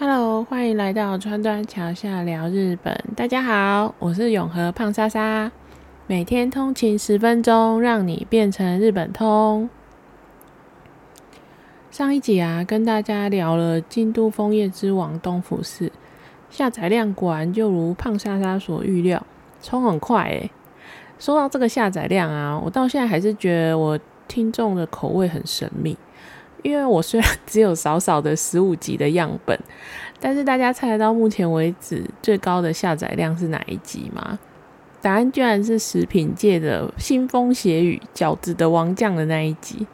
[0.00, 2.96] Hello，欢迎来到川端桥下聊日本。
[3.16, 5.50] 大家好，我是永和胖莎莎，
[6.06, 9.68] 每天通勤十分钟，让你变成日本通。
[11.90, 15.90] 上一集啊，跟大家聊了京都枫叶之王东福寺，
[16.48, 19.26] 下载量果然就如胖莎莎所预料，
[19.60, 20.48] 冲很快诶。
[21.18, 25.98] 说到这个下载量啊，我到现在还是觉得我听众的口味很神秘。
[26.62, 29.58] 因为我虽然 只有少少的十五集的样本，
[30.20, 34.38] 但是大家猜得到目前为止最高的下载量是哪一集吗？
[35.00, 39.86] 答案居然是食品界的腥风血雨饺子的王将的那一集，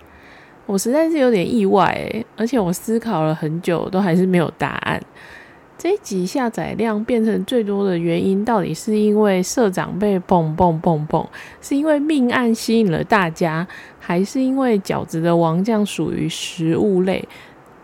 [0.64, 5.00] 我实在是有点意外，而且我思考了很久，都还是没有答案。
[5.77, 11.27] 这集下载量变成最多的原因，到底是因为社长被蹦蹦蹦蹦，
[11.60, 13.66] 是因为命案吸引了大家，
[13.98, 17.28] 还是因为饺子的王将属于食物类，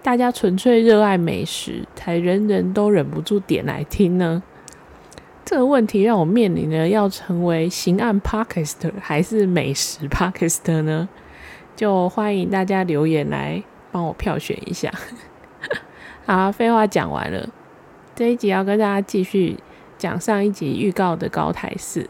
[0.02, 4.42] 大家纯粹热爱美食，才人人都忍不住点来听呢？
[5.44, 11.08] 这个问题让我面临了要成为刑案 Parker 还是美食 Parker 呢？
[11.74, 14.92] 就欢迎大家留言来帮我票选一下。
[16.24, 17.48] 好，废话讲完了。
[18.14, 19.56] 这一集要跟大家继续
[19.96, 22.08] 讲上一集预告的高台寺。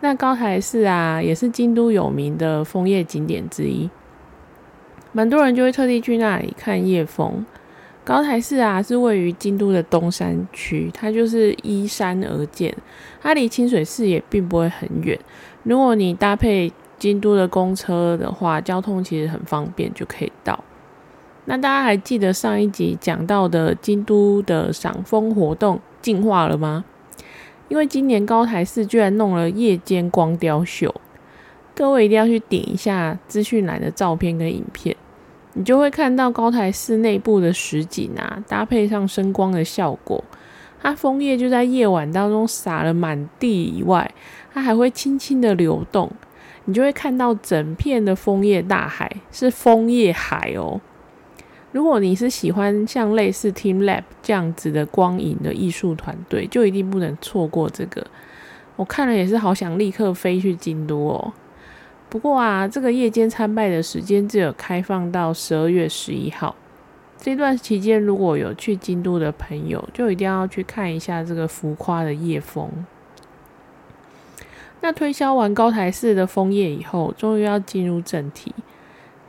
[0.00, 3.88] 那高台寺啊，也是京都有名的枫叶景点之一，
[5.12, 7.44] 蛮多人就会特地去那里看叶枫。
[8.04, 12.76] 高台寺啊，是位于京都的东山区，它就是依山而建，
[13.22, 15.18] 它离清水寺也并不会很远。
[15.62, 20.62] 如果你搭配京都的公车的话，交通其实很方便，就可以到。
[21.46, 26.84] 那大家还记得上一集讲到的京都的赏枫活动进化了吗？
[27.68, 30.94] 因为今年高台寺居然弄了夜间光雕秀，
[31.74, 34.94] 各位一定要去点一下资讯栏的照片跟影片，
[35.54, 40.22] 你就会看到高台寺内部的实景啊，搭配上声光的效果，
[40.80, 44.10] 它枫叶就在夜晚当中洒了满地以外，
[44.52, 46.10] 它还会轻轻的流动，
[46.66, 50.80] 你就会看到整片的枫叶大海，是枫叶海哦。
[51.74, 58.06] 如果你是喜欢像类似 Team Lab 这样子的光影的艺术团队，就一定不能错过这个。
[58.76, 61.32] 我看了也是好想立刻飞去京都哦。
[62.08, 66.54] 不过啊，这个夜间参拜的时间只有开放到十二月十一号。
[67.18, 72.70] 这段期间如果有去京都的朋友，就一定要去看一下这个浮夸的夜风。
[74.80, 78.54] 那推销完高台寺的枫叶以后，终于要进入正题。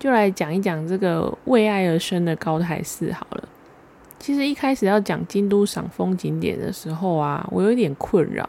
[0.05, 3.43] 就来讲一讲这个为爱而生的高台寺好了。
[4.19, 8.47] 其实一开始要讲京都赏风景点的时候啊，我有一点困扰，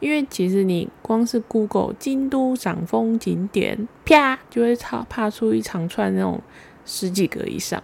[0.00, 6.40] 因为其实你光是 Google 京都赏风景点，啪就会差爬出一长串那种
[6.86, 7.82] 十几个以上。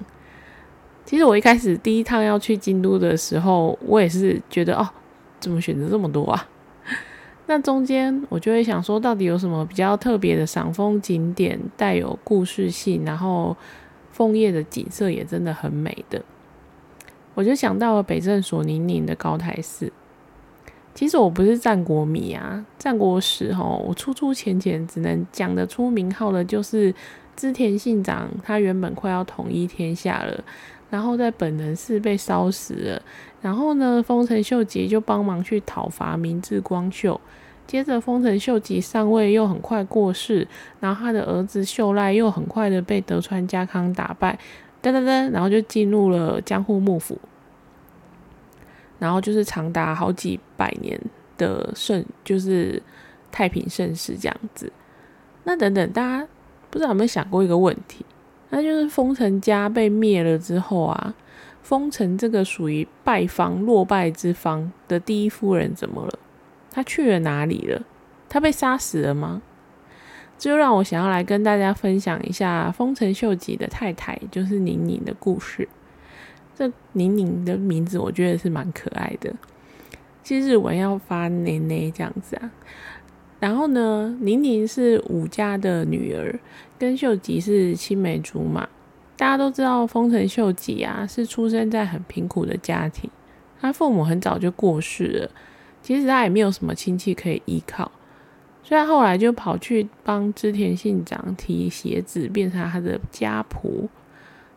[1.04, 4.88] 其实我一开始第一趟要去京都的时候，我也是觉得哦，
[5.38, 6.48] 怎么选择这么多啊？
[7.46, 13.56] 那中间我就会想说，到底有什么比较特别的赏枫景点，带有故事性，然后
[14.12, 16.22] 枫叶的景色也真的很美的。
[17.34, 19.92] 我就想到了北镇所宁宁的高台寺。
[20.94, 26.94] 其实我不是战国迷啊，战国时候我初出浅浅，只能讲得出名号的，就是
[27.34, 30.44] 织田信长，他原本快要统一天下了，
[30.94, 33.02] 然后在本能寺被烧死了。
[33.42, 37.20] 然后呢，丰臣秀吉就帮忙去讨伐明智光秀。
[37.66, 40.46] 接着，丰臣秀吉上位又很快过世，
[40.78, 44.38] 然后他的儿子秀赖又很快的被德川家康打败，
[44.80, 47.18] 噔噔噔，然后就进入了江户幕府。
[49.00, 50.98] 然后就是长达好几百年
[51.36, 52.80] 的盛，就是
[53.32, 54.72] 太平盛世这样子。
[55.42, 56.28] 那等等，大家
[56.70, 58.06] 不知道有没有想过一个问题？
[58.50, 61.14] 那就是丰臣家被灭了之后啊。
[61.62, 66.18] 丰臣这个属于败方落败之方的第一夫人怎么了？
[66.70, 67.82] 她去了哪里了？
[68.28, 69.40] 她被杀死了吗？
[70.36, 75.66] 这就让我想要来跟大家分享一下丰臣秀吉的太太，就是宁宁的故事。
[76.54, 79.34] 这宁宁的名字我觉得是蛮可爱的，
[80.22, 82.50] 其实日文要发奶奶这样子啊。
[83.44, 86.40] 然后呢，宁宁是武家的女儿，
[86.78, 88.66] 跟秀吉是青梅竹马。
[89.18, 93.10] 大家都知道丰臣秀吉啊，是出生在很贫苦的家庭，
[93.60, 95.30] 他父母很早就过世了，
[95.82, 97.92] 其实他也没有什么亲戚可以依靠，
[98.62, 103.86] 所以他后来就跑去帮织田信长提鞋子，变成他的家仆。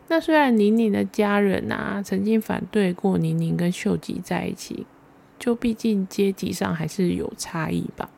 [0.08, 4.86] 那虽然宁宁的家人啊曾经反对过宁宁跟秀吉在一起，
[5.38, 8.10] 就毕竟阶级上还是有差异吧。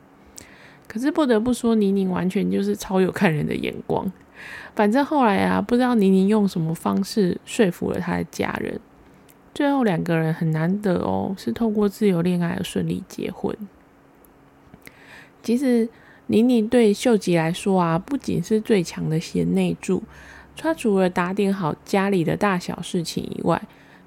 [0.92, 4.10] 可是不得不说，倪宁完全就是超有看人的眼光。
[4.74, 8.80] 反正后来啊，不知道倪宁用什么方式说服了他的家人，
[9.54, 13.56] 最后两个人很难得哦，是透过自由恋爱而顺利结婚。
[15.44, 15.88] 其实
[16.26, 20.02] 宁宁对秀吉来说啊，不仅是最强的贤内助，
[20.56, 23.62] 他除了打点好家里的大小事情以外，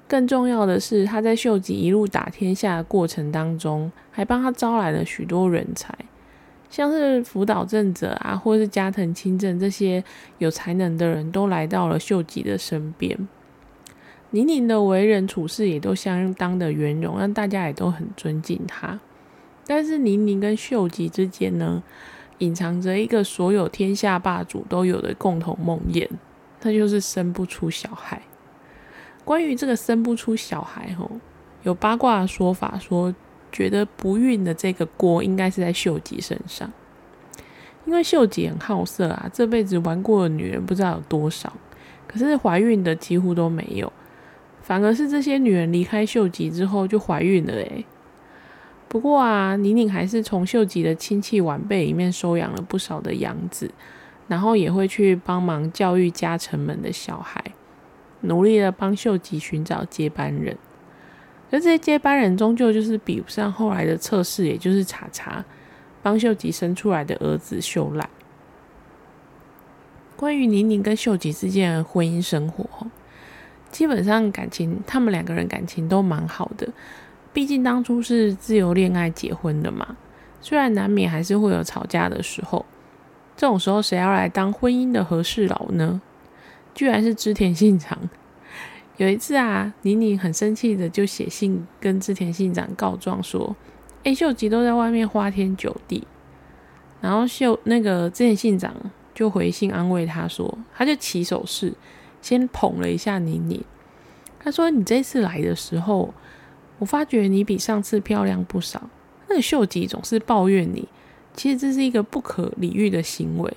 [0.06, 5.96] 更重要的是他在秀吉一路打天下的过程当中，还帮他招来了许多人才，
[6.74, 10.02] 像是福岛正者啊，或是加藤清正这些
[10.38, 13.16] 有才能的人都来到了秀吉的身边。
[14.30, 18.98] 宁宁的为人处事也都相当的圆融，让大家也都很尊敬他。
[19.68, 21.80] 但是宁宁跟秀吉之间呢，
[22.38, 26.08] 隐藏着一个所有天下霸主都有的共同梦魇，
[26.62, 28.20] 那就是生不出小孩。
[29.24, 31.08] 关于这个生不出小孩，吼，
[31.62, 33.14] 有八卦的说法说，
[33.54, 36.72] 觉得不孕的这个锅应该是在秀吉身上，
[37.84, 41.52] 因为秀吉很好色啊，这辈子玩过的女人不知道有多少，
[42.08, 43.92] 可是怀孕的几乎都没有，
[44.60, 47.84] 反而是这些女人离开秀吉之后就怀孕了，诶。
[48.88, 53.70] 不过啊，宁宁还是从秀吉的亲戚晚辈里面收养了不少的养子，
[54.26, 57.44] 然后也会去帮忙教育家臣们的小孩，
[58.22, 60.58] 努力的帮秀吉寻找接班人。
[61.54, 65.44] 而这些接班人终究就是比不上后来的测试，也就是查查
[66.02, 68.10] 帮秀吉生出来的儿子秀赖。
[70.16, 72.68] 关于宁宁跟秀吉之间的婚姻生活，
[73.70, 76.66] 基本上感情，他们两个人感情都蛮好的。
[77.32, 79.96] 毕竟当初是自由恋爱结婚的嘛，
[80.40, 82.66] 虽然难免还是会有吵架的时候，
[83.36, 86.02] 这种时候谁要来当婚姻的和事佬呢？
[86.74, 87.96] 居然是织田信长。
[88.96, 93.54] 有一次啊，妮妮很生气的就写信跟织田信长告状说
[94.04, 96.06] ：“哎，秀吉都在外面花天酒地。”
[97.00, 98.74] 然后秀那个织田信长
[99.14, 101.74] 就回信安慰他说：“他就起手势，
[102.22, 103.64] 先捧了一下妮妮。
[104.38, 106.12] 他说：‘你这次来的时候。’”
[106.80, 108.90] 我发觉你比上次漂亮不少。
[109.28, 110.86] 那个秀吉总是抱怨你，
[111.32, 113.56] 其实这是一个不可理喻的行为。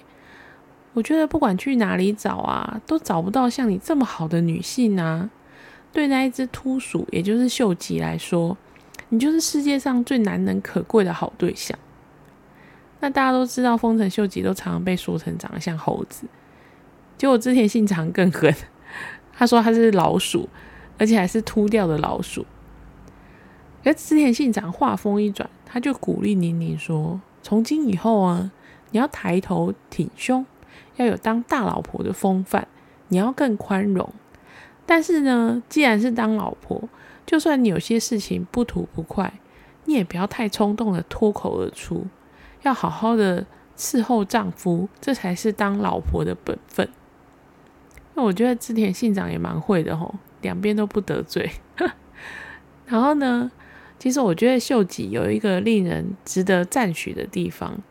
[0.97, 5.29] 我觉得不管去哪里找啊，都找不到像你这么好的女性啊。
[5.93, 8.57] 对那一只秃鼠，也就是秀吉来说，
[9.09, 11.77] 你就是世界上最难能可贵的好对象。
[12.99, 16.25] 那大家都知道，丰臣秀吉都常常被说成长得像猴子，
[17.15, 18.51] 结果织田信长更狠，
[19.31, 20.49] 他说他是老鼠，
[20.97, 22.43] 而且还是秃掉的老鼠。
[23.83, 28.51] 而织田信长话锋一转，他就鼓励宁宁说：“从今以后啊，
[28.89, 30.43] 你要抬头挺胸，
[30.95, 32.67] 要有当大老婆的风范，
[33.09, 34.11] 你要更宽容。
[34.85, 36.89] 但是呢，既然是当老婆，
[37.25, 39.33] 就算你有些事情不吐不快，
[39.85, 42.05] 你也不要太冲动的脱口而出，
[42.61, 43.45] 要好好的
[43.77, 46.87] 伺候丈夫，这才是当老婆的本分。”
[48.15, 51.51] 那我觉得织田信长也蛮会的吼，两边都不得罪。
[52.85, 53.51] 然后呢？
[53.99, 57.81] 其实我觉得秀吉有一个令人值得赞许的地方，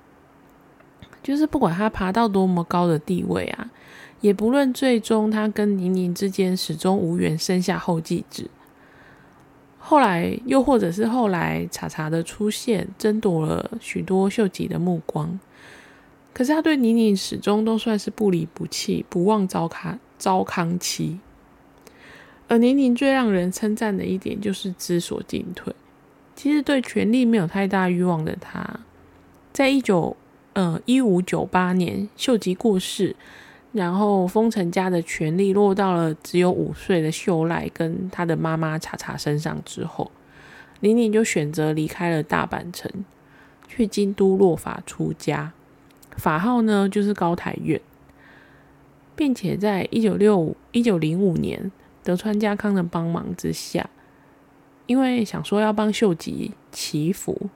[1.26, 3.68] 就是不管他爬到多么高的地位啊，
[4.20, 8.48] 也不论最终他跟宁宁之间始终无缘生下后继子。
[9.76, 15.40] 后来又或者是后来查查的出现，争夺了许多秀吉的目光。
[16.32, 21.18] 可是他对宁宁始终都算是不离不弃，不忘糟康糟康妻。
[22.46, 25.74] 而宁宁最让人称赞的一点就是知所进退。
[26.36, 28.78] 其实对权力没有太大欲望的他，
[29.52, 30.16] 在一九
[30.56, 33.14] 呃一五九八年秀吉过世，
[33.72, 40.10] 然后丰臣家的权力落到了只有五岁的秀赖跟他的妈妈茶茶身上之后，
[40.80, 42.90] 玲玲就选择离开了大阪城，
[43.68, 45.52] 去京都落法出家，
[46.16, 47.78] 法号呢就是高台院，
[49.14, 51.70] 并且在一九六五一九零五年
[52.02, 53.90] 德川家康的帮忙之下。
[54.86, 57.50] 因为想说要帮秀吉祈福，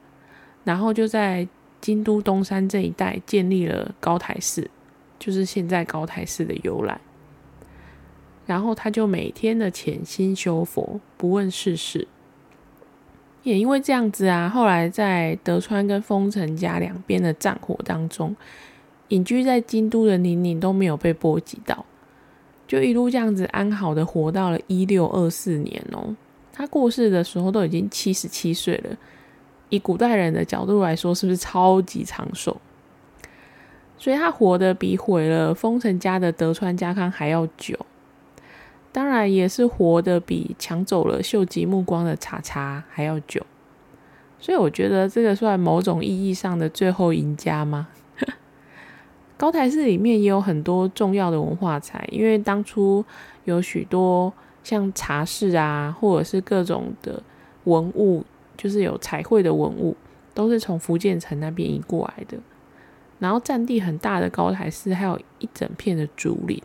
[0.64, 1.49] 然后就在
[1.81, 4.71] 京都东山这一带建立了高台寺，
[5.19, 7.01] 就是现在高台寺的由来。
[8.47, 12.09] 然后他就每天的潜心修佛，不问世事。
[13.43, 18.37] 也因为这样子啊，后来在德川跟丰臣家两边的战火当中，
[19.09, 21.87] 隐居在京都的宁宁都没有被波及到，
[22.69, 26.15] 就一路这样子安好的活到了一六二四年哦。
[26.53, 28.97] 他过世的时候都已经七十七岁了，
[29.71, 32.57] 以古代人的角度来说，是不是超级长寿？
[33.97, 37.75] 所以他活得比毁了丰臣家的德川家康还要久，
[38.93, 43.45] 当然也是活得比抢走了秀吉目光的茶茶还要久。
[44.39, 47.89] 所以我觉得这个算某种意义上的最后赢家吗？
[49.39, 53.05] 高台寺里面也有很多重要的文化财，因为当初
[53.45, 54.33] 有许多。
[54.62, 57.23] 像茶室啊，或者是各种的
[57.65, 58.23] 文物，
[58.61, 59.97] 就是有彩绘的文物，
[60.35, 62.37] 都是从福建城那边移过来的。
[63.19, 66.62] 然后占地很大的高台寺，还有一整片的竹林。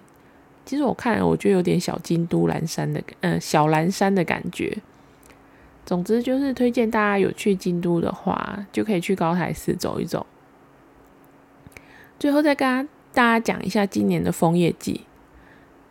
[0.65, 4.77] 其实我看了，我觉得有点小京都蓝山的，嗯，小蓝山的感觉。
[5.85, 10.25] 总之就是推荐大家有去京都的话，就可以去高台寺走一走。
[12.19, 15.05] 最后再跟大家讲一下今年的枫叶季。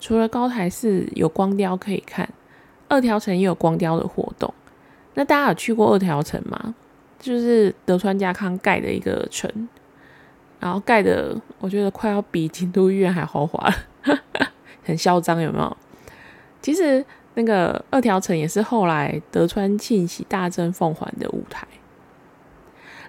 [0.00, 2.28] 除了高台寺有光雕可以看，
[2.88, 4.52] 二条城也有光雕的活动。
[5.14, 6.75] 那大家有去过二条城吗？
[7.18, 9.50] 就是德川家康盖的一个城，
[10.61, 14.18] 然后盖的我觉得快要比京都御苑还豪华了，
[14.85, 15.76] 很嚣张，有没有？
[16.61, 17.04] 其实
[17.35, 21.66] 那个二条城也是后来德川庆喜大政奉还的舞台，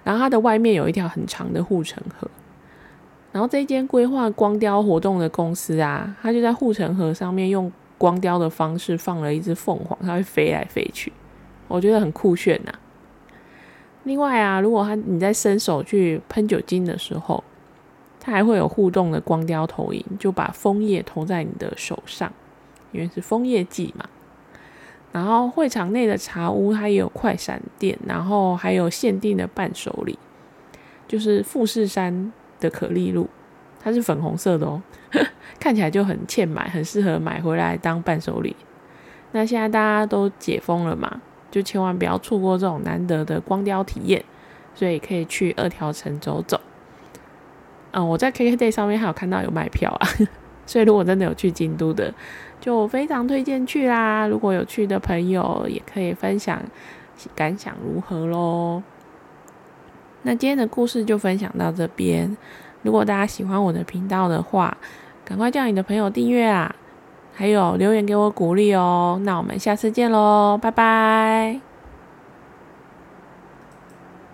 [0.02, 2.28] 然后它的外面有一条很长的护城河。
[3.32, 11.12] 然后这间规划光雕活动的公司啊，它就在护城河上面用光雕的方式放了一只凤凰，它会飞来飞去，
[11.68, 12.72] 我觉得很酷炫呐。
[14.04, 17.42] 另外啊，如果它你在伸手去喷酒精的时候，
[18.20, 22.32] 它还会有互动的光雕投影，就把枫叶投在你的手上，
[22.92, 24.04] 因为是枫叶季嘛。
[25.12, 30.18] 然后会场内的茶屋它也有快闪店，然后还有限定的伴手礼，
[31.08, 32.32] 就是富士山。
[32.58, 33.28] 的可丽露，
[33.78, 34.80] 它是粉红色的哦，
[35.60, 38.56] 看起来就很欠买，很适合买回来当伴手礼。
[39.32, 44.24] 那现在大家都解封了嘛，就千万不要错过这种难得的光雕体验，
[44.74, 46.60] 所以可以去二条城走走。
[47.92, 50.08] 嗯，我在 KKday 上面还有看到有卖票啊，
[50.66, 52.12] 所以如果真的有去京都的，
[52.60, 54.26] 就非常推荐去啦。
[54.26, 56.62] 如果有去的朋友，也可以分享
[57.34, 58.82] 感想如何喽。
[60.22, 62.36] 那今天的故事就分享到这边。
[62.82, 64.76] 如果大家喜欢我的频道的话，
[65.24, 66.74] 赶快叫你的朋友订阅啊！
[67.36, 69.20] 还有留言给我鼓励哦。
[69.22, 71.65] 那我们下次见喽，拜拜。